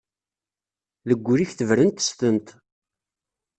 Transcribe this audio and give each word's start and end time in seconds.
Deg 1.09 1.19
wul-ik 1.25 1.51
tebren 1.53 1.91
testent. 1.91 2.47